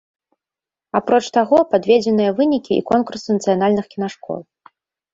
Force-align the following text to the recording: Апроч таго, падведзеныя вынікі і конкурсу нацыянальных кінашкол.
Апроч 0.99 1.19
таго, 1.37 1.57
падведзеныя 1.75 2.31
вынікі 2.41 2.73
і 2.79 2.85
конкурсу 2.95 3.27
нацыянальных 3.39 3.85
кінашкол. 3.97 4.39